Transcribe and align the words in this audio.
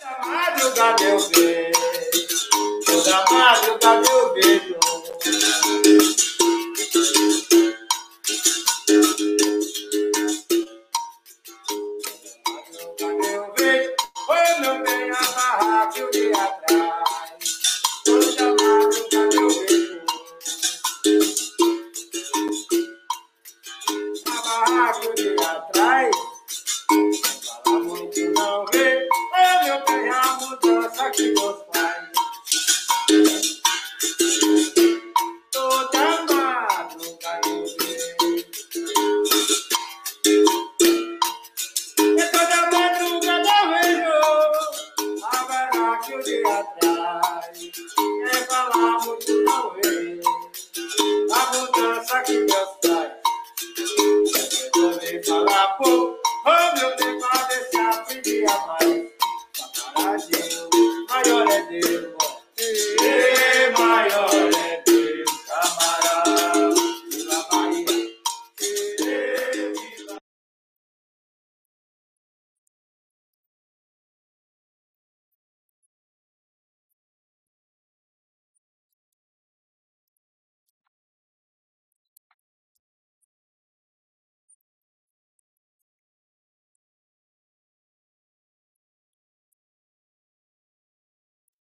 Toda 0.00 0.26
madrugada 0.26 1.02
eu 1.02 1.18
vejo, 1.18 2.48
toda 2.86 3.24
madrugada 3.30 4.08
eu 4.08 4.32
vejo. 4.32 4.80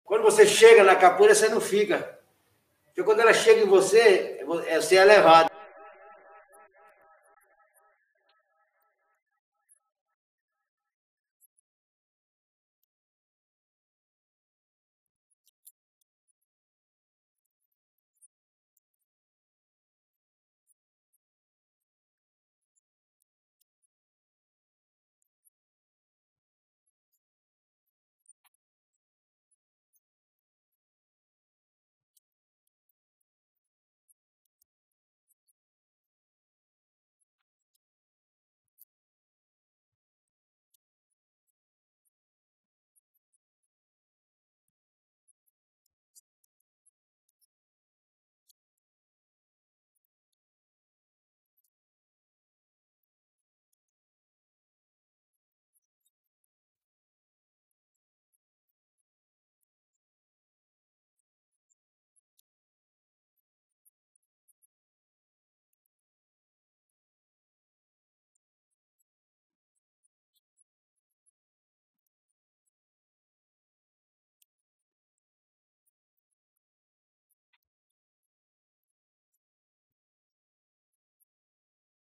Quando 0.09 0.23
você 0.23 0.43
chega 0.43 0.83
na 0.83 0.95
capoeira, 0.95 1.35
você 1.35 1.47
não 1.49 1.61
fica. 1.61 2.17
Porque 2.87 3.03
quando 3.03 3.19
ela 3.19 3.31
chega 3.31 3.61
em 3.61 3.67
você, 3.67 4.43
você 4.81 4.95
é 4.95 5.05
levado. 5.05 5.48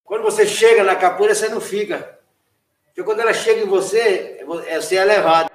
Quando 0.09 0.23
você 0.23 0.47
chega 0.47 0.83
na 0.83 0.95
capoeira, 0.95 1.35
você 1.35 1.47
não 1.49 1.61
fica. 1.61 2.17
Porque 2.85 3.03
quando 3.03 3.19
ela 3.19 3.31
chega 3.31 3.61
em 3.61 3.67
você, 3.67 4.39
eh, 4.65 4.81
você 4.81 4.95
é 4.95 5.05
levado. 5.05 5.48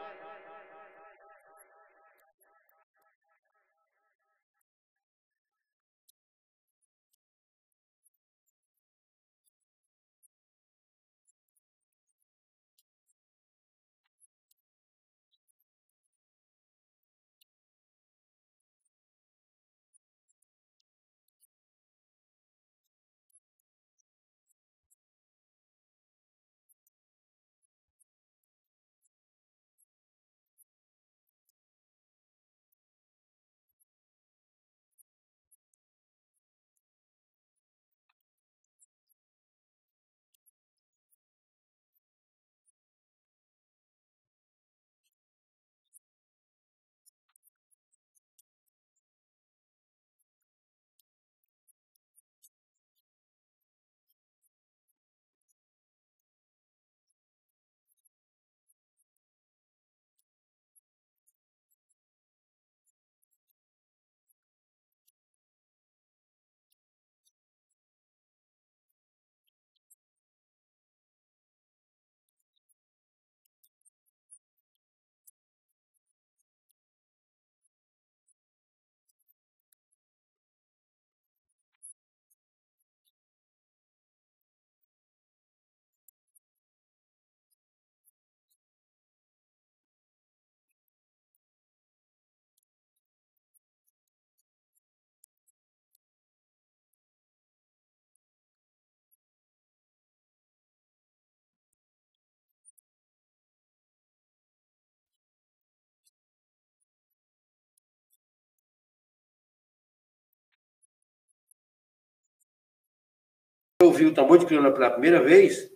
ouvi 113.94 114.06
o 114.06 114.14
tambor 114.14 114.38
de 114.38 114.46
crioula 114.46 114.72
pela 114.72 114.90
primeira 114.90 115.22
vez, 115.22 115.70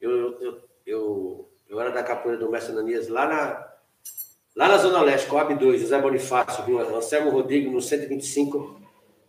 eu, 0.00 0.10
eu, 0.40 0.60
eu, 0.86 1.52
eu 1.68 1.80
era 1.80 1.90
da 1.90 2.02
capoeira 2.02 2.38
do 2.38 2.50
mestre 2.50 2.72
Ananias 2.72 3.08
lá 3.08 3.26
na, 3.26 3.72
lá 4.56 4.68
na 4.68 4.78
Zona 4.78 5.02
Leste, 5.02 5.28
Coab 5.28 5.54
2, 5.54 5.82
José 5.82 6.00
Bonifácio, 6.00 6.64
Rua 6.64 6.96
Anselmo 6.96 7.30
Rodrigues, 7.30 7.70
no 7.70 7.80
125, 7.80 8.80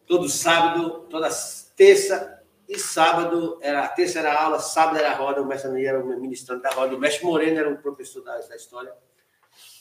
todo 0.07 0.29
sábado, 0.29 1.05
toda 1.09 1.29
terça 1.75 2.41
e 2.67 2.79
sábado, 2.79 3.59
era, 3.61 3.87
terça 3.89 4.19
era 4.19 4.33
aula, 4.41 4.59
sábado 4.59 4.97
era 4.97 5.13
roda, 5.13 5.41
o 5.41 5.45
mestre 5.45 5.69
Ananias 5.69 5.89
era 5.89 6.03
o 6.03 6.19
ministrante 6.19 6.63
da 6.63 6.71
roda, 6.71 6.95
o 6.95 6.99
mestre 6.99 7.25
Moreno 7.25 7.59
era 7.59 7.69
o 7.69 7.77
professor 7.77 8.23
da, 8.23 8.37
da 8.37 8.55
história. 8.55 8.91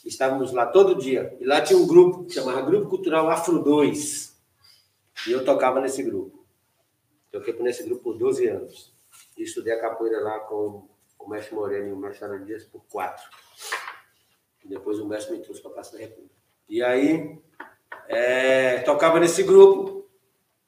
Estávamos 0.05 0.53
lá 0.53 0.67
todo 0.67 0.95
dia. 0.95 1.35
E 1.41 1.47
lá 1.47 1.63
tinha 1.63 1.79
um 1.79 1.87
grupo 1.87 2.25
que 2.25 2.35
chamava 2.35 2.61
Grupo 2.61 2.91
Cultural 2.91 3.31
Afro 3.31 3.63
2. 3.63 4.35
E 5.27 5.33
eu 5.33 5.45
tocava 5.45 5.81
nesse 5.81 6.03
grupo. 6.03 6.34
Toquei 7.35 7.53
nesse 7.55 7.83
grupo 7.83 8.05
por 8.05 8.17
12 8.17 8.47
anos. 8.47 8.95
E 9.37 9.43
estudei 9.43 9.73
a 9.73 9.81
capoeira 9.81 10.21
lá 10.21 10.39
com 10.39 10.89
o 11.19 11.29
mestre 11.29 11.53
Moreno 11.53 11.89
e 11.89 11.93
o 11.93 11.97
mestre 11.97 12.27
Ana 12.27 12.39
Dias 12.39 12.63
por 12.63 12.85
quatro. 12.85 13.29
Depois 14.65 15.01
o 15.01 15.09
mestre 15.09 15.37
me 15.37 15.43
trouxe 15.43 15.61
para 15.61 15.73
a 15.73 15.75
Praça 15.75 15.95
da 15.95 15.99
República. 15.99 16.33
E 16.69 16.81
aí, 16.81 17.37
é, 18.07 18.79
tocava 18.83 19.19
nesse 19.19 19.43
grupo. 19.43 20.09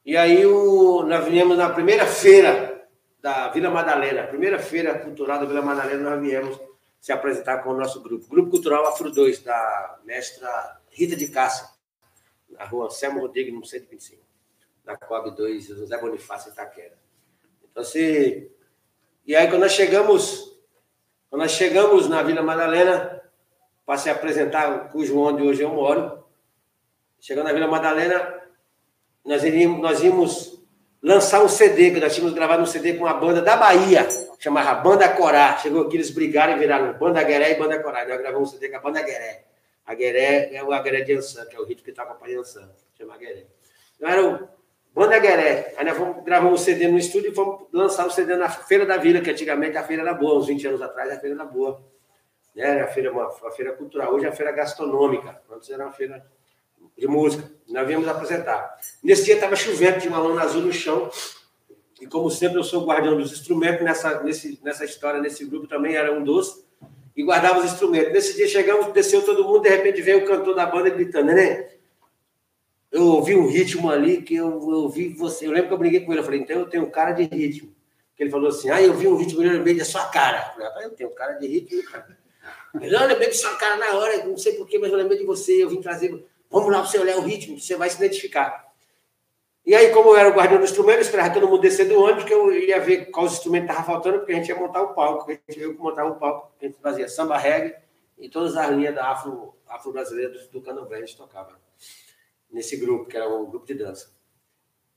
E 0.05 0.17
aí, 0.17 0.45
o, 0.45 1.05
nós 1.05 1.25
viemos 1.27 1.57
na 1.57 1.71
primeira 1.71 2.05
feira 2.05 2.89
da 3.23 3.49
Vila 3.51 3.71
Madalena, 3.71 4.27
primeira 4.27 4.59
feira 4.59 4.99
cultural 4.99 5.39
da 5.39 5.47
Vila 5.47 5.63
Madalena, 5.63 6.11
nós 6.11 6.21
viemos 6.21 6.61
se 7.01 7.13
apresentar 7.13 7.63
com 7.63 7.71
o 7.71 7.77
nosso 7.77 8.03
grupo. 8.03 8.27
Grupo 8.27 8.51
Cultural 8.51 8.89
Afro 8.89 9.13
2, 9.13 9.41
da 9.41 10.01
mestra 10.05 10.81
Rita 10.91 11.15
de 11.15 11.29
Cássia, 11.29 11.69
na 12.51 12.65
rua 12.65 12.87
Anselmo 12.87 13.21
Rodrigues, 13.21 13.55
no 13.55 13.65
125, 13.65 14.26
na 14.87 14.97
COB 14.97 15.33
2, 15.33 15.67
José 15.67 15.99
Bonifácio, 15.99 16.53
Itaquera. 16.53 16.97
Então, 17.71 17.83
assim, 17.83 18.49
e 19.27 19.35
aí, 19.35 19.49
quando 19.49 19.63
nós 19.63 19.73
chegamos, 19.73 20.57
quando 21.29 21.43
nós 21.43 21.51
chegamos 21.51 22.09
na 22.09 22.23
Vila 22.23 22.43
Madalena, 22.43 23.21
para 23.85 23.99
se 23.99 24.09
apresentar, 24.09 24.89
cujo 24.91 25.19
onde 25.19 25.43
hoje 25.43 25.63
eu 25.63 25.71
moro, 25.71 26.25
chegando 27.21 27.47
na 27.47 27.53
Vila 27.53 27.67
Madalena, 27.67 28.43
nós 29.25 29.43
iríamos, 29.43 29.81
nós 29.81 30.03
íamos 30.03 30.61
lançar 31.03 31.43
um 31.43 31.49
CD, 31.49 31.91
que 31.91 32.01
nós 32.01 32.15
tínhamos 32.15 32.35
gravado 32.35 32.63
um 32.63 32.67
CD 32.67 32.95
com 32.95 33.05
uma 33.05 33.15
banda 33.15 33.43
da 33.43 33.57
Bahia, 33.57 34.07
chamava 34.39 34.81
Banda 34.81 35.09
Corá. 35.09 35.57
Chegou 35.59 35.83
aqui, 35.83 35.97
eles 35.97 36.11
brigaram 36.11 36.55
e 36.55 36.59
viraram 36.59 36.97
Banda 36.97 37.23
Gueré 37.25 37.53
e 37.53 37.55
Banda 37.57 37.81
Corá. 37.83 38.07
Nós 38.07 38.19
gravamos 38.19 38.49
um 38.49 38.53
CD 38.53 38.69
com 38.69 38.77
a 38.77 38.81
Banda 38.81 39.03
Gueré. 39.03 39.45
A 39.85 39.95
Gueré 39.95 40.55
é 40.55 40.63
o 40.63 40.83
Gueré 40.83 41.01
de 41.03 41.15
Ansan, 41.15 41.45
que 41.47 41.57
é 41.57 41.61
o 41.61 41.65
ritmo 41.65 41.85
que 41.85 41.93
toca 41.93 42.15
para 42.15 42.33
Ansan, 42.39 42.69
chama 42.97 43.17
Gueré. 43.17 43.47
Então, 43.97 44.09
era 44.09 44.49
Banda 44.97 45.19
Gueré. 45.19 45.75
Aí 45.77 45.85
nós 45.85 45.99
vamos 45.99 46.25
gravar 46.25 46.49
um 46.49 46.57
CD 46.57 46.89
no 46.89 46.97
estúdio 46.97 47.31
e 47.31 47.35
vamos 47.35 47.67
lançar 47.71 48.07
o 48.07 48.11
CD 48.11 48.35
na 48.35 48.49
Feira 48.49 48.87
da 48.87 48.97
Vila, 48.97 49.21
que 49.21 49.31
antigamente 49.31 49.77
a 49.77 49.83
feira 49.83 50.01
era 50.01 50.15
boa, 50.15 50.39
uns 50.39 50.47
20 50.47 50.69
anos 50.69 50.81
atrás 50.81 51.13
a 51.13 51.21
feira 51.21 51.35
era 51.35 51.45
boa. 51.45 51.85
Né? 52.55 52.65
Era 52.67 52.85
a 52.85 52.89
feira, 52.89 53.13
uma, 53.13 53.29
uma 53.29 53.51
feira 53.51 53.73
cultural, 53.73 54.15
hoje 54.15 54.25
é 54.25 54.31
a 54.31 54.33
feira 54.33 54.51
gastronômica. 54.53 55.39
Antes 55.55 55.69
era 55.69 55.85
uma 55.85 55.93
feira 55.93 56.25
de 56.97 57.07
música. 57.07 57.47
Nós 57.69 57.87
viemos 57.87 58.09
apresentar. 58.09 58.75
Nesse 59.05 59.27
dia 59.27 59.35
estava 59.35 59.55
chovendo, 59.55 60.01
tinha 60.01 60.11
uma 60.11 60.19
lona 60.19 60.41
azul 60.41 60.63
no 60.63 60.73
chão. 60.73 61.11
E 62.01 62.07
como 62.07 62.31
sempre, 62.31 62.59
eu 62.59 62.65
sou 62.65 62.83
o 62.83 62.87
guardião 62.87 63.19
dos 63.19 63.33
instrumentos. 63.33 63.85
Nessa, 63.85 64.23
nesse, 64.23 64.59
nessa 64.65 64.87
história, 64.87 65.21
nesse 65.21 65.45
grupo 65.45 65.67
também 65.67 65.95
era 65.95 66.11
um 66.11 66.25
dos. 66.25 66.65
E 67.15 67.23
guardava 67.23 67.59
os 67.59 67.67
instrumentos. 67.67 68.15
Nesse 68.15 68.35
dia 68.35 68.49
chegamos, 68.49 68.91
desceu 68.95 69.23
todo 69.23 69.45
mundo, 69.45 69.61
de 69.61 69.69
repente 69.69 70.01
veio 70.01 70.25
o 70.25 70.27
cantor 70.27 70.55
da 70.55 70.65
banda 70.65 70.89
gritando, 70.89 71.35
né? 71.35 71.69
Eu 72.91 73.05
ouvi 73.05 73.37
um 73.37 73.47
ritmo 73.47 73.91
ali 73.91 74.23
que 74.23 74.37
eu, 74.37 74.59
ouvi 74.61 75.09
você. 75.09 75.47
Eu 75.47 75.53
lembro 75.53 75.69
que 75.69 75.75
eu 75.75 75.79
briguei 75.79 76.01
com 76.01 76.13
ele. 76.13 76.21
Eu 76.21 76.25
falei, 76.25 76.41
então 76.41 76.61
eu 76.61 76.67
tenho 76.67 76.91
cara 76.91 77.13
de 77.13 77.25
ritmo. 77.25 77.75
Que 78.17 78.23
ele 78.23 78.31
falou 78.31 78.49
assim: 78.49 78.71
ah, 78.71 78.81
eu 78.81 78.95
vi 78.95 79.07
um 79.07 79.17
ritmo 79.17 79.43
e 79.43 79.49
lembrei 79.49 79.77
da 79.77 79.85
sua 79.85 80.07
cara. 80.07 80.55
Eu 80.57 80.65
falei, 80.73 80.87
eu 80.87 80.91
tenho 80.91 81.11
cara 81.11 81.35
de 81.35 81.47
ritmo, 81.47 81.83
cara. 81.85 82.17
Ele, 82.81 82.95
eu 82.95 83.07
lembrei 83.07 83.29
de 83.29 83.37
sua 83.37 83.55
cara 83.57 83.77
na 83.77 83.99
hora, 83.99 84.25
não 84.25 84.37
sei 84.37 84.55
porquê, 84.55 84.79
mas 84.79 84.91
eu 84.91 84.99
lembrei 84.99 85.19
de 85.19 85.25
você. 85.25 85.63
Eu 85.63 85.69
vim 85.69 85.81
trazer. 85.81 86.25
Vamos 86.51 86.71
lá 86.71 86.81
para 86.81 86.89
você 86.89 86.99
olhar 86.99 87.17
o 87.17 87.23
ritmo, 87.23 87.59
você 87.61 87.77
vai 87.77 87.91
se 87.91 87.97
identificar. 87.97 88.67
E 89.65 89.75
aí, 89.75 89.91
como 89.91 90.11
eu 90.11 90.17
era 90.17 90.29
o 90.29 90.33
guardião 90.33 90.61
do 90.61 90.65
instrumento, 90.65 90.99
eu 90.99 91.03
esperava 91.03 91.35
todo 91.35 91.49
mundo 91.49 91.61
descer 91.61 91.89
do 91.89 92.01
ônibus, 92.01 92.23
que 92.23 92.33
eu 92.33 92.53
ia 92.53 92.79
ver 92.79 93.07
qual 93.07 93.27
instrumento 93.27 93.65
estava 93.65 93.83
faltando, 93.83 94.19
porque 94.19 94.33
a 94.33 94.37
gente 94.37 94.49
ia 94.49 94.55
montar 94.55 94.81
o 94.81 94.95
palco. 94.95 95.29
A 95.29 95.35
gente 95.35 95.59
veio 95.59 95.77
montar 95.77 96.05
o 96.05 96.15
palco, 96.15 96.53
a 96.63 96.65
gente 96.65 96.79
fazia 96.81 97.09
samba 97.09 97.37
reggae 97.37 97.75
e 98.17 98.29
todas 98.29 98.57
as 98.57 98.71
linhas 98.71 98.95
da 98.95 99.11
afro, 99.11 99.55
afro 99.69 99.93
do, 99.93 100.49
do 100.53 100.61
Cano 100.63 100.89
gente 100.89 101.17
tocava 101.17 101.59
nesse 102.51 102.77
grupo, 102.77 103.07
que 103.07 103.17
era 103.17 103.29
um 103.29 103.47
grupo 103.47 103.67
de 103.67 103.75
dança. 103.75 104.15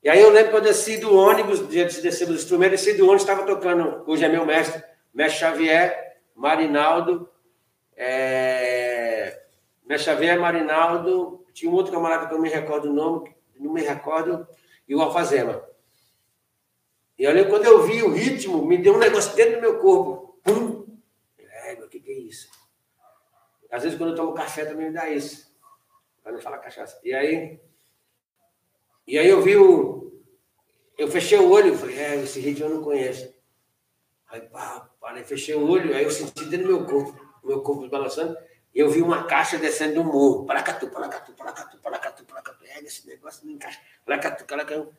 E 0.02 0.08
aí 0.08 0.20
eu 0.20 0.30
lembro 0.30 0.50
que 0.50 0.56
eu 0.56 0.62
desci 0.62 0.96
do 0.96 1.14
ônibus, 1.14 1.68
dia 1.68 1.84
de 1.84 2.00
descer 2.00 2.26
do 2.26 2.34
instrumento, 2.34 2.70
desci 2.70 2.94
do 2.94 3.04
ônibus, 3.04 3.22
estava 3.22 3.44
tocando, 3.44 4.02
hoje 4.06 4.24
é 4.24 4.28
meu 4.28 4.46
mestre, 4.46 4.82
mestre 5.12 5.40
Xavier, 5.40 6.20
Marinaldo, 6.34 7.28
é... 7.94 9.42
mestre 9.84 10.12
Xavier, 10.12 10.40
Marinaldo, 10.40 11.44
tinha 11.52 11.70
um 11.70 11.74
outro 11.74 11.92
camarada 11.92 12.26
que 12.26 12.32
eu 12.32 12.38
não 12.38 12.42
me 12.42 12.48
recordo 12.48 12.88
o 12.88 12.94
nome, 12.94 13.34
não 13.58 13.72
me 13.72 13.82
recordo, 13.82 14.48
e 14.88 14.94
o 14.94 15.02
Alfazema. 15.02 15.62
E 17.18 17.26
olha, 17.26 17.44
quando 17.44 17.66
eu 17.66 17.82
vi 17.82 18.02
o 18.02 18.10
ritmo, 18.10 18.64
me 18.64 18.78
deu 18.78 18.94
um 18.94 18.98
negócio 18.98 19.36
dentro 19.36 19.56
do 19.56 19.60
meu 19.60 19.78
corpo. 19.78 20.40
Pum! 20.42 20.86
É, 21.38 21.74
o 21.74 21.86
que, 21.86 22.00
que 22.00 22.10
é 22.10 22.18
isso? 22.18 22.48
Às 23.70 23.82
vezes, 23.82 23.98
quando 23.98 24.10
eu 24.10 24.16
tomo 24.16 24.32
café, 24.32 24.64
também 24.64 24.86
me 24.86 24.94
dá 24.94 25.10
isso 25.10 25.49
para 26.30 26.32
não 26.32 26.40
falar 26.40 26.58
cachaça. 26.58 27.00
E 27.04 27.12
aí, 27.12 27.60
e 29.06 29.18
aí 29.18 29.28
eu 29.28 29.42
vi 29.42 29.56
o. 29.56 30.12
Eu 30.96 31.08
fechei 31.08 31.38
o 31.38 31.50
olho, 31.50 31.76
falei, 31.76 31.98
é, 31.98 32.16
esse 32.16 32.40
ritmo 32.40 32.66
eu 32.66 32.74
não 32.74 32.82
conheço. 32.82 33.34
Aí, 34.28 34.40
pá, 34.42 34.88
parei, 35.00 35.24
fechei 35.24 35.54
o 35.54 35.68
olho, 35.68 35.94
aí 35.94 36.04
eu 36.04 36.10
senti 36.10 36.44
dentro 36.44 36.68
do 36.68 36.72
meu 36.74 36.86
corpo, 36.86 37.38
meu 37.42 37.62
corpo 37.62 37.88
balançando, 37.88 38.36
e 38.72 38.78
eu 38.78 38.88
vi 38.88 39.02
uma 39.02 39.24
caixa 39.24 39.58
descendo 39.58 39.94
do 39.94 40.04
morro. 40.04 40.44
Paracatu, 40.46 40.88
paracatu, 40.88 41.32
paracatu, 41.32 41.78
paracatu, 41.78 42.24
paracatu. 42.24 42.64
É, 42.64 42.80
esse 42.80 43.06
negócio 43.08 43.44
não 43.46 43.54
encaixa. 43.54 43.80
Paracatu, 44.04 44.44
paracatu. 44.44 44.94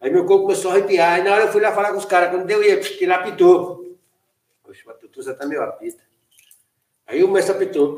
Aí 0.00 0.10
meu 0.10 0.26
corpo 0.26 0.44
começou 0.44 0.70
a 0.70 0.74
arrepiar. 0.74 1.14
Aí 1.14 1.24
na 1.24 1.32
hora 1.32 1.44
eu 1.44 1.52
fui 1.52 1.60
lá 1.60 1.72
falar 1.72 1.90
com 1.90 1.98
os 1.98 2.04
caras. 2.04 2.30
Quando 2.30 2.46
deu, 2.46 2.62
ia, 2.62 2.74
ele 2.74 3.12
apitou. 3.12 3.98
Poxa, 4.62 4.88
o 4.88 4.94
Tutuza 4.94 5.34
tá 5.34 5.46
meio 5.46 5.62
apita. 5.62 6.04
Aí 7.06 7.24
o 7.24 7.28
mestre 7.28 7.56
apitou. 7.56 7.96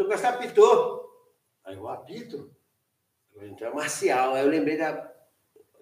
O 0.00 0.08
mestre 0.08 0.28
apitou, 0.28 1.30
aí 1.64 1.76
eu 1.76 1.88
apito, 1.88 2.50
então 3.40 3.68
é 3.68 3.74
marcial. 3.74 4.34
Aí 4.34 4.42
eu 4.42 4.48
lembrei 4.48 4.76
da, 4.76 5.12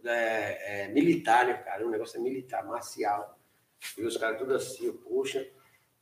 da 0.02 0.14
é, 0.14 0.88
militar, 0.88 1.46
né, 1.46 1.54
cara? 1.54 1.86
Um 1.86 1.90
negócio 1.90 2.18
é 2.18 2.22
militar, 2.22 2.64
marcial. 2.64 3.38
E 3.96 4.02
os 4.02 4.16
caras 4.16 4.38
tudo 4.38 4.54
assim, 4.54 4.86
eu, 4.86 4.94
poxa, 4.94 5.46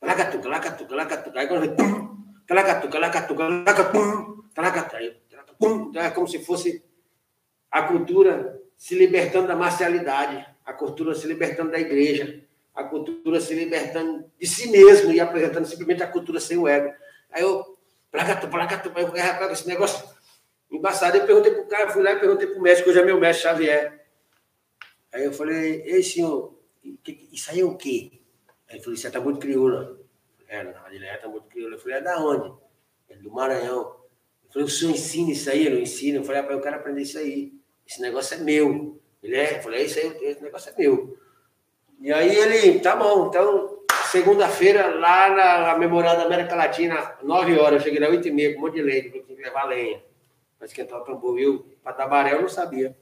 lacatuca, 0.01 0.49
lacatuca, 0.49 0.95
lacatuca. 0.95 1.41
Aí 1.41 1.47
quando 1.47 1.65
eu 1.65 1.77
pum, 1.77 2.25
lacatuca, 2.51 2.99
lacatuca, 2.99 3.49
lacatuca, 3.49 4.57
lacatuca, 4.57 6.01
é 6.01 6.11
como 6.11 6.27
se 6.27 6.39
fosse 6.45 6.85
a 7.71 7.83
cultura 7.83 8.61
se 8.77 8.95
libertando 8.95 9.49
da 9.49 9.57
marcialidade, 9.57 10.47
a 10.65 10.73
cultura 10.73 11.15
se 11.15 11.27
libertando 11.27 11.71
da 11.71 11.81
igreja, 11.81 12.43
a 12.75 12.85
cultura 12.85 13.41
se 13.41 13.55
libertando 13.55 14.31
de 14.39 14.47
si 14.47 14.71
mesmo 14.71 15.13
e 15.13 15.21
apresentando 15.21 15.67
simplesmente 15.67 16.03
a 16.03 16.07
cultura 16.07 16.39
sem 16.39 16.57
o 16.57 16.69
ego. 16.69 16.93
Aí 17.31 17.43
eu 17.43 17.78
Placatu, 18.11 18.49
placatu, 18.49 18.89
rapaz, 18.91 19.53
esse 19.53 19.69
negócio 19.69 20.09
embaçado. 20.71 21.17
Eu 21.17 21.27
perguntei 21.27 21.53
pro 21.53 21.67
cara, 21.67 21.91
fui 21.91 22.03
lá 22.03 22.13
e 22.13 22.21
perguntei 22.21 22.47
pro 22.47 22.61
médico, 22.61 22.89
hoje 22.91 23.01
é 23.01 23.05
meu 23.05 23.21
mestre 23.21 23.43
Xavier. 23.43 24.07
Aí 25.13 25.25
eu 25.25 25.33
falei, 25.33 25.83
ei, 25.83 26.03
senhor, 26.03 26.59
isso 27.33 27.51
aí 27.51 27.61
é 27.61 27.65
o 27.65 27.77
quê? 27.77 28.21
Aí 28.69 28.77
ele 28.77 28.81
falou, 28.81 28.95
isso 28.95 29.07
é 29.07 29.11
tambor 29.11 29.33
de 29.33 29.39
crioula. 29.39 29.99
É, 30.47 30.65
verdade, 30.65 31.05
é 31.05 31.17
tambor 31.19 31.43
de 31.43 31.49
crioula. 31.49 31.77
Eu 31.77 31.81
falei, 31.81 31.97
é 31.97 32.01
da 32.01 32.19
onde? 32.19 32.55
É 33.09 33.17
do 33.17 33.31
Maranhão. 33.31 33.97
Eu 34.45 34.53
falei, 34.53 34.67
o 34.67 34.71
senhor 34.71 34.93
ensina 34.93 35.33
isso 35.33 35.51
aí? 35.51 35.67
Ele 35.67 35.81
ensina. 35.81 36.19
Eu 36.19 36.25
falei, 36.25 36.41
rapaz, 36.41 36.57
eu 36.57 36.63
quero 36.63 36.77
aprender 36.77 37.03
isso 37.03 37.19
aí. 37.19 37.53
Esse 37.87 38.01
negócio 38.01 38.35
é 38.35 38.39
meu. 38.39 39.01
Ele 39.23 39.37
é? 39.37 39.59
Eu 39.59 39.63
falei, 39.63 39.81
é 39.81 39.85
isso 39.85 39.99
aí, 39.99 40.25
esse 40.25 40.43
negócio 40.43 40.71
é 40.71 40.79
meu. 40.79 41.19
E 42.01 42.13
aí 42.13 42.35
ele, 42.35 42.79
tá 42.81 42.95
bom, 42.95 43.29
então 43.29 43.78
segunda-feira, 44.11 44.99
lá 44.99 45.31
na 45.31 45.79
Memorial 45.79 46.17
da 46.17 46.25
América 46.25 46.55
Latina, 46.55 47.17
9 47.23 47.59
horas, 47.59 47.75
eu 47.75 47.81
cheguei 47.81 48.01
lá 48.01 48.09
8 48.09 48.29
e 48.29 48.31
meia, 48.31 48.53
com 48.55 48.61
um 48.61 48.63
monte 48.63 48.75
de 48.75 48.81
eu 48.81 49.23
tinha 49.25 49.37
que 49.37 49.43
levar 49.43 49.65
lenha 49.65 50.03
para 50.59 50.67
esquentar 50.67 51.01
o 51.01 51.05
tambor. 51.05 51.37
Viu? 51.37 51.67
Para 51.83 51.93
tabaré 51.93 52.35
eu 52.35 52.43
não 52.43 52.49
sabia. 52.49 52.97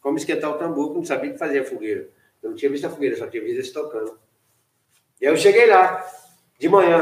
Como 0.00 0.16
esquentar 0.16 0.50
o 0.50 0.54
tambor, 0.54 0.88
eu 0.88 0.94
não 0.94 1.04
sabia 1.04 1.32
que 1.32 1.38
fazia 1.38 1.64
fogueira. 1.64 2.08
Eu 2.42 2.50
não 2.50 2.56
tinha 2.56 2.70
visto 2.70 2.86
a 2.86 2.90
fogueira, 2.90 3.16
só 3.16 3.26
tinha 3.26 3.42
visto 3.42 3.56
eles 3.56 3.72
tocando. 3.72 4.18
E 5.20 5.26
aí 5.26 5.32
eu 5.32 5.36
cheguei 5.36 5.66
lá, 5.66 6.04
de 6.58 6.68
manhã, 6.68 7.00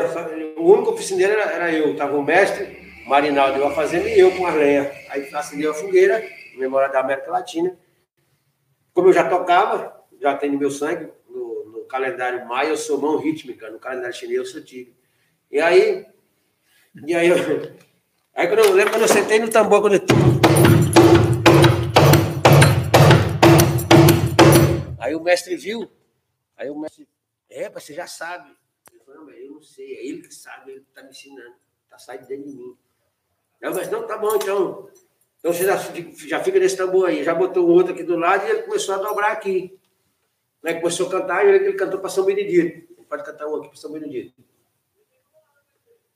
o 0.57 0.73
único 0.73 0.91
oficineiro 0.93 1.33
era, 1.33 1.53
era 1.53 1.73
eu, 1.73 1.93
estava 1.93 2.17
o 2.17 2.23
mestre, 2.23 2.85
Marinaldo 3.07 3.59
ia 3.59 3.71
fazendo 3.71 4.09
e 4.09 4.19
eu 4.19 4.37
com 4.37 4.47
a 4.47 4.51
lenha. 4.51 4.91
Aí 5.11 5.29
acendi 5.35 5.67
a 5.67 5.75
fogueira, 5.75 6.23
Memória 6.57 6.89
da 6.89 7.01
América 7.01 7.31
Latina. 7.31 7.77
Como 8.93 9.09
eu 9.09 9.13
já 9.13 9.29
tocava, 9.29 10.05
já 10.21 10.37
tem 10.37 10.53
no 10.53 10.59
meu 10.59 10.71
sangue, 10.71 11.11
calendário 11.87 12.47
maia 12.47 12.69
eu 12.69 12.77
sou 12.77 13.01
mão 13.01 13.19
rítmica, 13.19 13.71
no 13.71 13.79
calendário 13.79 14.15
chinês 14.15 14.39
eu 14.39 14.47
sou 14.47 14.63
tigre. 14.63 14.95
E 15.51 15.61
aí, 15.61 16.07
e 17.07 17.15
aí, 17.15 17.29
eu, 17.29 17.37
aí 18.35 18.49
quando 18.49 18.61
eu 18.61 18.73
lembro 18.73 18.93
quando 18.93 19.03
eu 19.03 19.09
sentei 19.09 19.39
no 19.39 19.51
tambor, 19.51 19.81
quando 19.81 19.95
eu... 19.95 20.01
Aí 24.99 25.15
o 25.15 25.23
mestre 25.23 25.57
viu, 25.57 25.91
aí 26.57 26.71
o 26.71 26.79
mestre, 26.79 27.07
é, 27.51 27.69
você 27.69 27.93
já 27.93 28.07
sabe. 28.07 28.51
Não, 29.07 29.31
eu 29.31 29.53
não 29.53 29.63
sei, 29.63 29.95
é 29.97 30.07
ele 30.07 30.23
que 30.23 30.35
sabe, 30.35 30.73
ele 30.73 30.81
está 30.81 31.03
me 31.03 31.11
ensinando. 31.11 31.55
Está 31.85 31.99
saindo 31.99 32.27
dentro 32.27 32.51
de 32.51 32.57
mim. 32.57 32.77
Eu, 33.61 33.75
mas 33.75 33.91
não, 33.91 34.07
tá 34.07 34.19
bom, 34.19 34.35
então. 34.35 34.89
Então 35.39 35.53
você 35.53 35.65
já, 35.65 35.77
já 36.27 36.43
fica 36.43 36.59
nesse 36.59 36.77
tambor 36.77 37.09
aí. 37.09 37.23
Já 37.23 37.35
botou 37.35 37.67
o 37.67 37.71
outro 37.71 37.93
aqui 37.93 38.03
do 38.03 38.17
lado 38.17 38.47
e 38.47 38.51
ele 38.51 38.63
começou 38.63 38.95
a 38.95 38.99
dobrar 38.99 39.33
aqui. 39.33 39.79
Né? 40.65 40.81
Começou 40.81 41.09
a 41.09 41.11
cantar 41.11 41.45
e 41.45 41.51
ele, 41.51 41.67
ele 41.67 41.77
cantou 41.77 42.01
para 42.01 42.09
São 42.09 42.25
Benedito. 42.25 42.91
Ele 42.97 43.07
pode 43.07 43.23
cantar 43.23 43.47
um 43.47 43.57
aqui 43.57 43.69
para 43.69 43.77
São 43.77 43.93
Benedito. 43.93 44.43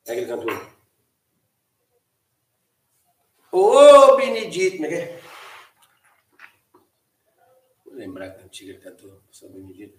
É 0.07 0.15
que 0.15 0.21
ele 0.21 0.27
cantou. 0.27 0.79
Ô, 3.53 4.17
Benedito, 4.17 4.77
como 4.77 4.87
é 4.87 4.89
que 4.89 4.95
é? 4.95 5.21
Vou 7.85 7.95
lembrar 7.95 8.31
que 8.31 8.41
a 8.41 8.45
antiga 8.47 8.81
cantou 8.81 9.21
São 9.31 9.51
Benedito. 9.51 9.99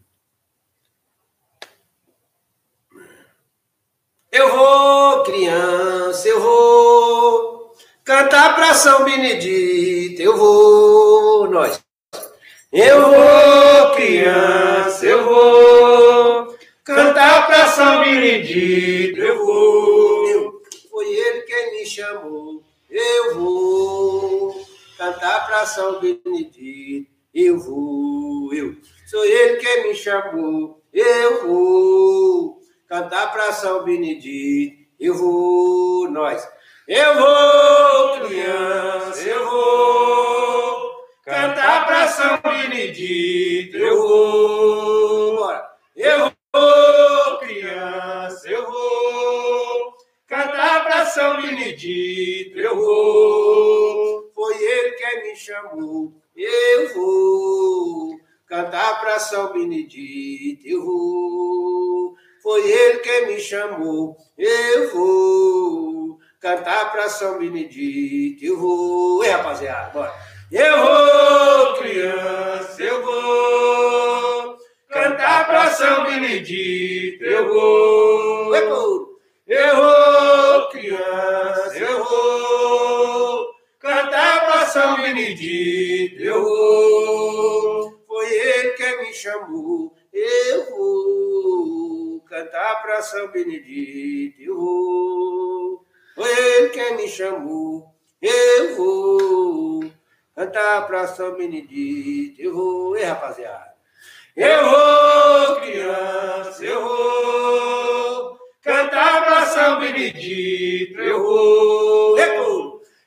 Eu 4.31 4.55
vou, 4.55 5.23
criança, 5.23 6.27
eu 6.27 6.39
vou 6.41 7.75
cantar 8.03 8.55
para 8.55 8.73
São 8.73 9.05
Benedito, 9.05 10.21
eu 10.21 10.35
vou, 10.35 11.49
nós. 11.49 11.83
Eu 12.71 13.01
vou, 13.01 13.95
criança, 13.95 15.03
eu 15.03 15.23
vou 15.25 16.55
cantar 16.83 17.47
para 17.47 17.65
São 17.65 18.03
Benedito, 18.03 19.19
eu 19.19 19.43
vou. 19.43 20.61
Foi 20.91 21.07
ele 21.07 21.41
quem 21.41 21.71
me 21.71 21.85
chamou, 21.87 22.63
eu 22.87 23.35
vou 23.39 24.55
cantar 24.95 25.47
para 25.47 25.65
São 25.65 25.99
Benedito, 25.99 27.09
eu 27.33 27.57
vou, 27.57 28.53
eu. 28.53 28.75
Sou 29.07 29.25
ele 29.25 29.57
quem 29.57 29.87
me 29.87 29.95
chamou, 29.95 30.79
eu 30.93 31.47
vou 31.47 32.59
cantar 32.87 33.31
para 33.31 33.51
São 33.51 33.83
Benedito, 33.83 34.77
eu 34.99 35.15
vou, 35.15 36.11
nós. 36.11 36.47
Eu 36.87 37.15
vou, 37.15 38.27
criança, 38.27 39.27
eu 39.27 39.49
vou 39.49 40.89
cantar 41.23 41.78
São 42.09 42.39
Benedito, 42.41 43.77
eu 43.77 43.97
vou. 44.01 45.49
Eu 45.95 46.31
vou, 46.53 47.39
criança, 47.39 48.49
eu 48.49 48.65
vou 48.65 49.93
cantar 50.27 50.83
para 50.85 51.05
São 51.05 51.41
Benedito, 51.41 52.57
eu 52.57 52.75
vou. 52.75 54.31
Foi 54.33 54.55
ele 54.55 54.91
que 54.91 55.21
me 55.21 55.35
chamou, 55.35 56.13
eu 56.35 56.93
vou 56.95 58.19
cantar 58.47 58.99
para 59.01 59.19
São 59.19 59.53
Benedito, 59.53 60.67
eu 60.67 60.83
vou. 60.83 62.15
Foi 62.41 62.71
ele 62.71 62.99
que 62.99 63.25
me 63.27 63.39
chamou, 63.39 64.17
eu 64.37 64.91
vou 64.93 66.17
cantar 66.39 66.91
para 66.91 67.07
São 67.09 67.37
Benedito, 67.37 68.43
eu 68.43 68.57
vou. 68.57 69.23
E 69.23 69.29
rapaziada, 69.29 69.91
bora. 69.91 70.38
Eu 70.51 70.83
vou, 70.83 71.73
criança, 71.75 72.81
eu 72.81 73.03
vou 73.03 74.57
cantar 74.89 75.45
para 75.45 75.69
São 75.69 76.05
Benedito, 76.05 77.23
eu 77.23 77.47
vou. 77.47 78.55
Eu 79.51 79.75
vou, 79.75 80.69
criança, 80.69 81.77
eu 81.77 82.03
vou 82.03 83.53
cantar 83.79 84.45
para 84.47 84.65
São 84.65 84.95
Benedito, 84.97 86.19
eu 86.19 86.43
vou. 86.43 88.03
Foi 88.07 88.33
ele 88.33 88.71
que 88.71 88.97
me 89.03 89.13
chamou, 89.13 89.93
eu 90.11 90.69
vou 90.71 92.21
cantar 92.21 92.81
para 92.81 93.03
São 93.03 93.27
Benedito, 93.27 94.41
eu 94.41 94.55
vou. 94.55 95.85
Foi 96.15 96.29
ele 96.31 96.69
que 96.69 96.91
me 96.93 97.07
chamou, 97.07 97.85
eu 98.19 98.75
vou 98.75 99.68
cantar 100.39 100.87
para 100.87 101.05
São 101.05 101.35
Benedito, 101.35 102.41
eu 102.41 102.53
vou. 102.53 102.97
E 102.97 103.03
rapaziada? 103.03 103.75
Eu 104.37 104.69
vou, 104.69 105.59
criança, 105.59 106.63
eu 106.63 106.81
vou 106.81 108.39
cantar 108.61 109.25
para 109.25 109.45
São 109.47 109.79
Benedito, 109.81 110.97
eu 111.01 111.21
vou. 111.21 112.17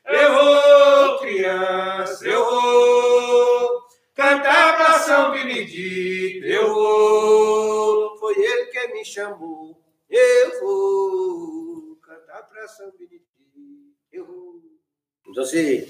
Eu 0.05 0.33
vou, 0.33 1.19
criança, 1.19 2.27
eu 2.27 2.45
vou 2.45 3.81
cantar 4.13 4.77
para 4.77 4.99
São 4.99 5.31
Benedito, 5.31 6.45
eu 6.45 6.71
vou. 6.71 8.15
Foi 8.19 8.35
ele 8.37 8.65
que 8.65 8.87
me 8.89 9.03
chamou, 9.03 9.81
eu 10.07 10.59
vou 10.59 11.95
cantar 11.95 12.43
para 12.43 12.67
São 12.67 12.91
Benedito, 12.91 13.25
eu 14.11 14.23
vou. 14.23 14.61
Então, 15.27 15.41
assim, 15.41 15.87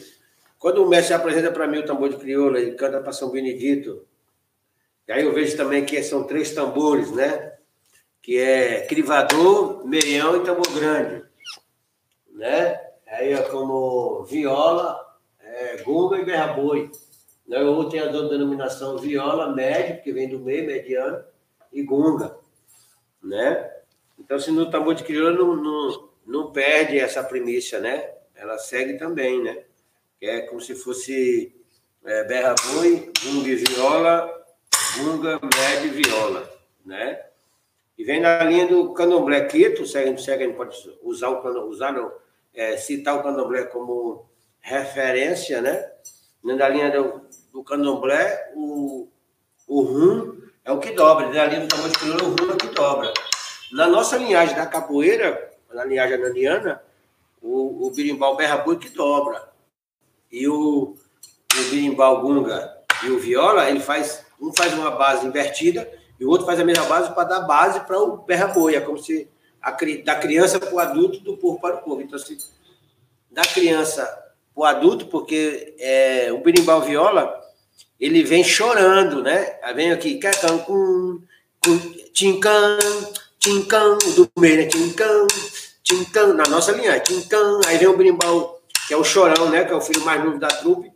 quando 0.63 0.81
o 0.81 0.87
mestre 0.87 1.13
apresenta 1.13 1.51
para 1.51 1.67
mim 1.67 1.79
o 1.79 1.85
tambor 1.85 2.07
de 2.07 2.15
crioula 2.15 2.57
e 2.57 2.73
canta 2.73 3.01
para 3.01 3.11
São 3.11 3.29
Benedito, 3.29 4.07
e 5.05 5.11
aí 5.11 5.25
eu 5.25 5.33
vejo 5.33 5.57
também 5.57 5.83
que 5.83 6.01
são 6.01 6.23
três 6.23 6.53
tambores, 6.53 7.11
né? 7.11 7.57
Que 8.21 8.39
é 8.39 8.85
crivador, 8.85 9.85
meião 9.85 10.37
e 10.37 10.45
tambor 10.45 10.65
grande, 10.73 11.21
né? 12.31 12.79
Aí 13.07 13.33
é 13.33 13.41
como 13.41 14.23
viola, 14.23 14.97
é, 15.41 15.83
gunga 15.83 16.17
e 16.19 16.23
berra-boi. 16.23 16.89
Né? 17.45 17.61
Eu 17.61 17.83
tenho 17.89 18.05
a 18.05 18.07
denominação 18.29 18.97
viola 18.97 19.53
médio, 19.53 20.01
que 20.01 20.13
vem 20.13 20.29
do 20.29 20.39
meio, 20.39 20.65
mediano, 20.65 21.25
e 21.73 21.83
gunga, 21.83 22.37
né? 23.21 23.69
Então, 24.17 24.39
se 24.39 24.49
no 24.49 24.71
tambor 24.71 24.95
de 24.95 25.03
crioula 25.03 25.37
não, 25.37 25.57
não, 25.57 26.09
não 26.25 26.51
perde 26.53 26.97
essa 26.97 27.21
primícia, 27.21 27.81
né? 27.81 28.13
Ela 28.33 28.57
segue 28.57 28.93
também, 28.93 29.43
né? 29.43 29.65
Que 30.23 30.29
é 30.29 30.41
como 30.43 30.61
se 30.61 30.73
fosse 30.73 31.53
é, 32.05 32.23
berra-boi, 32.23 33.11
gunga 33.25 33.49
e 33.49 33.55
viola, 33.55 34.45
gunga, 34.95 35.37
médio 35.43 35.87
e 35.87 36.01
viola, 36.01 36.49
né? 36.85 37.21
E 37.97 38.05
vem 38.05 38.21
na 38.21 38.41
linha 38.45 38.65
do 38.65 38.93
candomblé 38.93 39.41
quieto, 39.41 39.85
se 39.85 39.97
a 39.97 40.05
gente, 40.05 40.21
se 40.21 40.31
a 40.31 40.37
gente 40.37 40.55
pode 40.55 40.77
usar 41.01 41.27
o 41.27 41.67
usar 41.67 41.91
não, 41.91 42.09
é, 42.53 42.77
citar 42.77 43.17
o 43.17 43.21
candomblé 43.21 43.65
como 43.65 44.25
referência, 44.61 45.61
né? 45.61 45.91
Na 46.41 46.69
linha 46.69 46.89
do, 46.89 47.19
do 47.51 47.61
candomblé, 47.61 48.53
o, 48.55 49.09
o 49.67 49.81
rum 49.81 50.41
é 50.63 50.71
o 50.71 50.79
que 50.79 50.91
dobra, 50.91 51.27
na 51.33 51.45
linha 51.47 51.59
do 51.59 51.67
tamanho 51.67 51.91
de 51.91 52.23
o 52.23 52.29
rum 52.29 52.49
é 52.49 52.53
o 52.53 52.57
que 52.57 52.67
dobra. 52.67 53.13
Na 53.73 53.87
nossa 53.87 54.15
linhagem 54.15 54.55
da 54.55 54.67
capoeira, 54.67 55.51
na 55.73 55.83
linhagem 55.83 56.15
ananiana, 56.15 56.81
o, 57.41 57.87
o 57.87 57.91
birimbau 57.91 58.37
berra-boi 58.37 58.79
que 58.79 58.87
dobra. 58.87 59.51
E 60.33 60.47
o, 60.47 60.95
o 60.95 61.69
birimbau 61.69 62.21
gunga 62.21 62.75
e 63.03 63.11
o 63.11 63.19
viola, 63.19 63.69
ele 63.69 63.79
faz, 63.79 64.25
um 64.41 64.51
faz 64.51 64.73
uma 64.73 64.89
base 64.89 65.27
invertida 65.27 65.87
e 66.19 66.25
o 66.25 66.29
outro 66.29 66.47
faz 66.47 66.59
a 66.59 66.65
mesma 66.65 66.85
base 66.85 67.13
para 67.13 67.23
dar 67.23 67.41
base 67.41 67.81
para 67.81 67.99
o 67.99 68.17
berra-boi. 68.17 68.73
É 68.75 68.81
como 68.81 68.97
se 68.97 69.29
a, 69.61 69.71
da 70.03 70.15
criança 70.15 70.59
para 70.59 70.73
o 70.73 70.79
adulto, 70.79 71.19
do 71.19 71.37
povo 71.37 71.59
para 71.59 71.75
o 71.75 71.81
povo. 71.83 72.01
Então, 72.01 72.17
assim, 72.17 72.35
da 73.29 73.43
criança 73.43 74.05
para 74.55 74.61
o 74.61 74.65
adulto, 74.65 75.05
porque 75.05 75.75
é, 75.79 76.31
o 76.33 76.39
berimbau 76.39 76.81
viola, 76.81 77.39
ele 77.99 78.23
vem 78.23 78.43
chorando, 78.43 79.21
né? 79.21 79.59
Aí 79.61 79.73
vem 79.75 79.91
aqui, 79.91 80.17
cacão, 80.17 80.59
com, 80.59 81.21
tincão, 82.11 82.77
do 84.15 84.29
meio, 84.39 84.57
né? 84.57 84.65
Tincão, 84.65 85.27
tincão, 85.83 86.33
na 86.33 86.43
nossa 86.49 86.71
linha, 86.71 86.99
tincão. 86.99 87.61
Aí 87.67 87.77
vem 87.77 87.87
o 87.87 87.97
berimbau, 87.97 88.59
que 88.87 88.93
é 88.93 88.97
o 88.97 89.03
chorão, 89.03 89.49
né? 89.49 89.63
Que 89.63 89.73
é 89.73 89.75
o 89.75 89.81
filho 89.81 90.03
mais 90.05 90.23
novo 90.23 90.39
da 90.39 90.47
trupe, 90.47 90.91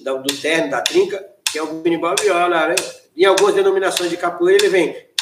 do, 0.00 0.22
do 0.22 0.36
terno, 0.36 0.70
da 0.70 0.80
trinca, 0.80 1.24
que 1.50 1.58
é 1.58 1.62
o 1.62 1.74
berimbau 1.74 2.14
viola, 2.20 2.68
né? 2.68 2.76
Em 3.16 3.24
algumas 3.24 3.54
denominações 3.54 4.10
de 4.10 4.16
capoeira, 4.16 4.64
ele 4.64 4.70
vem 4.70 5.12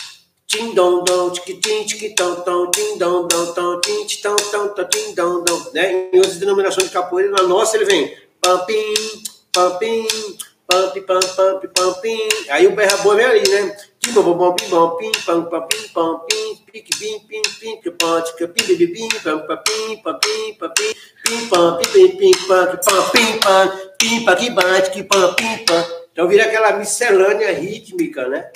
Tim 0.51 0.75
dom 0.75 1.05
dom, 1.05 1.31
tic 1.31 1.61
tim 1.61 1.85
tic 1.85 2.17
tom 2.17 2.43
tom, 2.43 2.73
tim 2.73 2.99
dom 2.99 3.29
dom 3.29 3.53
tom, 3.55 3.81
tim 3.81 4.05
tom 4.21 4.35
tom, 4.35 4.75
tim 4.91 5.15
dom 5.15 5.45
né? 5.73 6.11
Em 6.13 6.17
outras 6.17 6.39
denominações 6.39 6.89
de 6.89 6.93
capoeira, 6.93 7.31
na 7.31 7.45
nossa 7.45 7.77
ele 7.77 7.85
vem 7.85 8.17
pam 8.41 8.59
pim, 9.79 10.09
pam 10.71 10.91
pim, 10.91 11.03
pam 11.03 11.21
pim, 11.21 11.35
pam 11.35 11.61
pam 11.61 11.69
pam 11.75 11.95
pim. 12.01 12.29
Aí 12.49 12.67
o 12.67 12.75
berra 12.75 12.97
boa 12.99 13.17
vem 13.17 13.27
ali, 13.27 13.51
né? 13.51 13.77
Tim 13.99 14.13
bom 14.13 14.23
bom 14.35 14.55
pim 14.55 14.69
bom 14.69 14.97
pim, 14.97 15.11
pam 15.27 15.45
pam 15.47 15.67
pim, 15.67 15.89
pam 15.93 16.21
pim, 16.21 16.57
pique 16.73 16.97
pim 16.97 17.19
pim 17.27 17.43
pim, 17.59 17.81
que 17.81 17.91
pam 17.91 18.23
tic 18.23 18.37
pim 18.37 18.77
bim 18.77 18.87
bim, 18.87 19.09
pam 19.23 19.47
pam 19.47 19.63
pim, 19.63 19.97
pam 20.03 20.19
pim, 20.19 20.55
pam 20.55 20.71
pim, 20.73 20.95
pim 21.25 21.49
pam 21.49 21.79
pim 21.79 21.91
pim 21.93 22.17
pim 22.17 22.47
pam, 22.47 22.67
que 22.71 22.77
pam 22.85 23.11
pim 23.11 23.41
pam, 23.41 23.79
pim 23.99 24.25
pam 24.25 24.37
que 24.37 24.51
bate, 24.51 24.91
que 24.91 25.03
pam 25.03 25.35
pim 25.35 25.65
pam. 25.65 25.87
Então 26.13 26.29
vira 26.29 26.45
aquela 26.45 26.73
miscelânea 26.77 27.53
rítmica, 27.53 28.29
né? 28.29 28.51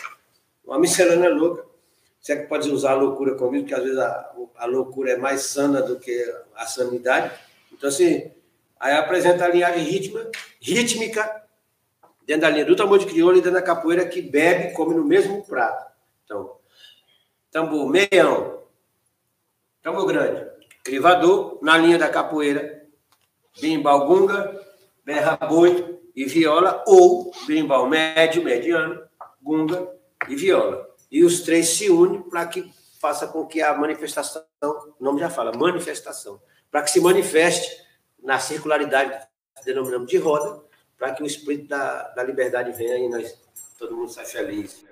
Uma 0.65 0.79
miscelânea 0.79 1.31
louca. 1.31 1.65
Você 2.21 2.33
é 2.33 2.37
que 2.37 2.47
pode 2.47 2.71
usar 2.71 2.93
a 2.93 2.95
loucura 2.95 3.35
comigo, 3.35 3.65
porque 3.65 3.75
às 3.75 3.83
vezes 3.83 3.99
a, 3.99 4.33
a 4.57 4.65
loucura 4.65 5.13
é 5.13 5.17
mais 5.17 5.43
sana 5.43 5.83
do 5.83 5.99
que 5.99 6.35
a 6.57 6.65
sanidade. 6.65 7.31
Então, 7.71 7.89
assim, 7.89 8.31
aí 8.81 8.95
apresenta 8.95 9.45
a 9.45 9.49
linhagem 9.49 9.85
rítmica, 9.85 10.31
rítmica 10.59 11.44
dentro 12.27 12.43
da 12.43 12.51
linha 12.51 12.65
do 12.65 12.77
tambor 12.77 12.99
de 12.99 13.07
crioula 13.07 13.39
e 13.39 13.41
dentro 13.41 13.55
da 13.55 13.63
capoeira 13.63 14.07
que 14.07 14.23
bebe 14.23 14.69
e 14.69 14.73
come 14.73 14.95
no 14.95 15.05
mesmo 15.05 15.45
prato. 15.45 15.93
Então, 16.25 16.57
tambor 17.51 17.89
meião, 17.89 18.63
Tamo 19.83 20.07
Grande, 20.07 20.51
Crivador, 20.83 21.59
na 21.63 21.77
linha 21.77 21.99
da 21.99 22.09
capoeira, 22.09 22.87
berimbau 23.61 24.07
gunga, 24.07 24.61
berra 25.05 25.37
boi 25.37 26.01
e 26.17 26.25
viola, 26.25 26.83
ou 26.87 27.31
berimbau 27.47 27.89
médio, 27.89 28.43
mediano, 28.43 29.03
gunga 29.43 29.89
e 30.29 30.35
viola. 30.35 30.89
E 31.11 31.23
os 31.23 31.41
três 31.41 31.69
se 31.69 31.91
unem 31.91 32.23
para 32.23 32.47
que 32.47 32.73
faça 32.99 33.27
com 33.27 33.47
que 33.47 33.61
a 33.61 33.75
manifestação, 33.75 34.43
o 34.63 35.05
nome 35.05 35.21
já 35.21 35.29
fala, 35.29 35.53
manifestação, 35.57 36.41
para 36.71 36.83
que 36.83 36.91
se 36.91 37.01
manifeste 37.01 37.71
na 38.23 38.39
circularidade 38.39 39.27
que 39.59 39.65
denominamos 39.67 40.09
de 40.09 40.17
roda, 40.17 40.64
para 40.99 41.15
que 41.15 41.23
o 41.23 41.27
espírito 41.27 41.69
da, 41.69 42.09
da 42.09 42.23
liberdade 42.23 42.73
venha 42.73 42.99
e 42.99 43.09
nós, 43.09 43.39
todo 43.79 43.97
mundo 43.97 44.11
saia 44.11 44.27
feliz. 44.27 44.85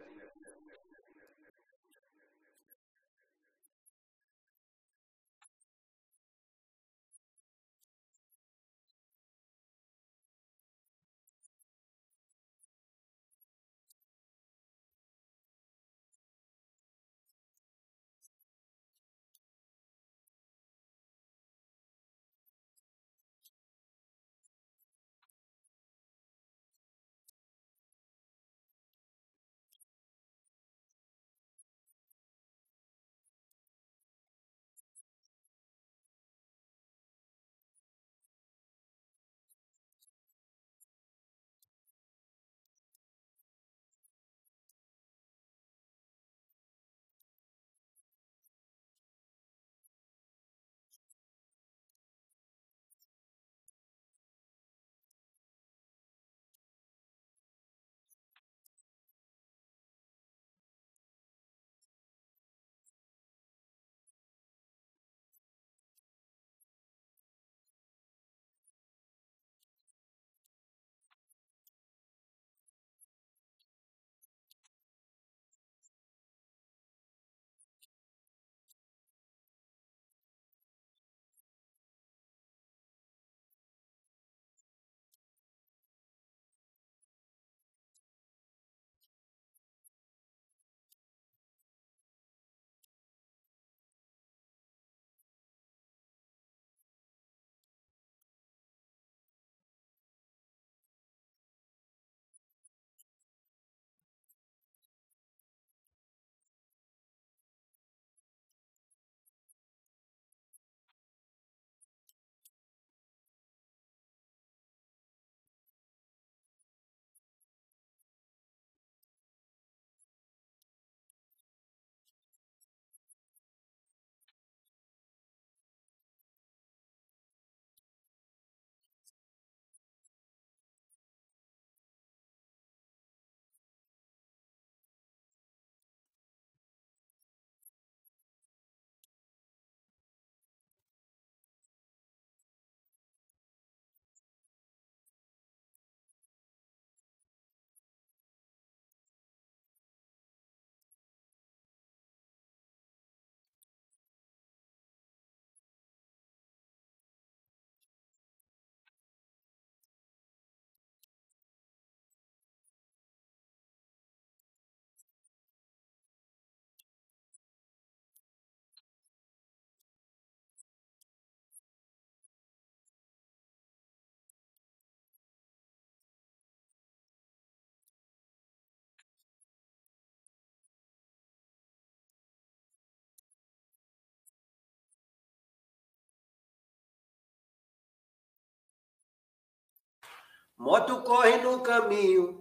Moto 190.62 191.02
corre 191.02 191.38
no 191.38 191.58
caminho, 191.58 192.40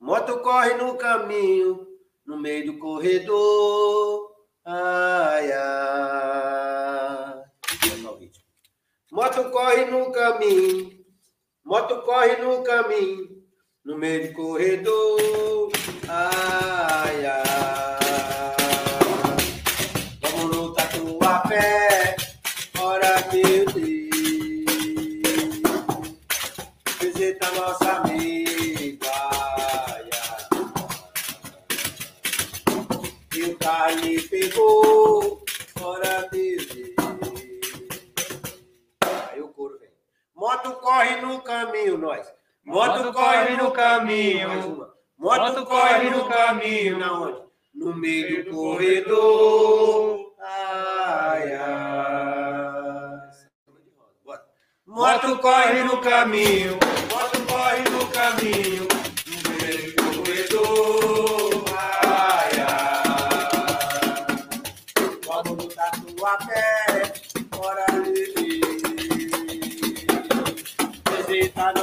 moto 0.00 0.38
corre 0.40 0.72
no 0.78 0.96
caminho, 0.96 1.86
no 2.24 2.38
meio 2.38 2.64
do 2.64 2.78
corredor. 2.78 4.30
Ai, 4.64 5.52
ai. 5.52 7.42
Moto 9.12 9.50
corre 9.50 9.84
no 9.84 10.10
caminho, 10.10 10.92
moto 11.62 12.00
corre 12.00 12.38
no 12.38 12.62
caminho, 12.62 13.28
no 13.84 13.98
meio 13.98 14.28
do 14.28 14.34
corredor. 14.34 15.70
Ai, 16.08 17.26
ai. 17.26 17.57
E 33.88 33.90
Carly 33.90 34.20
pegou, 34.28 35.42
ora 35.80 36.28
meu 36.30 36.58
Deus. 36.58 36.94
Aí 39.30 39.40
o 39.40 39.48
couro 39.48 39.78
vem. 39.78 39.88
Moto 40.34 40.72
corre 40.72 41.16
no 41.22 41.40
caminho, 41.40 41.96
nós. 41.96 42.30
Moto 42.64 43.12
corre 43.14 43.56
no 43.56 43.70
caminho. 43.70 44.48
Mais 44.48 44.64
uma. 44.66 44.94
Moto 45.16 45.64
corre 45.64 46.10
no 46.10 46.28
caminho. 46.28 46.98
Na 46.98 47.18
onde? 47.18 47.42
No 47.74 47.96
meio 47.96 48.44
do 48.44 48.50
corredor. 48.50 50.34
Ai, 50.38 51.54
ai. 51.54 52.08
Moto 54.86 55.38
corre 55.38 55.84
no 55.84 55.98
caminho, 56.00 56.72
moto 57.10 57.46
corre 57.46 57.84
no 57.90 58.06
caminho, 58.08 58.87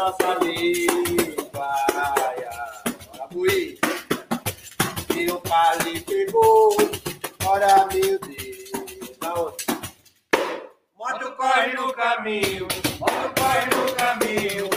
nossa 0.05 0.33
amiga. 0.33 0.93
Ai, 1.95 2.45
ai. 2.45 2.93
Bora 3.11 3.27
buir. 3.31 3.79
E 5.15 5.31
o 5.31 5.39
Cali 5.41 5.99
pegou, 6.01 6.77
ora 7.45 7.87
meu 7.91 8.19
Deus. 8.19 9.17
Da 9.19 9.33
onde? 9.33 9.65
Bota 10.95 11.27
o 11.27 11.31
corre 11.31 11.73
no 11.73 11.93
caminho, 11.93 12.67
bota 12.99 13.25
o 13.25 13.33
corre 13.33 13.65
no 13.73 13.95
caminho. 13.95 14.74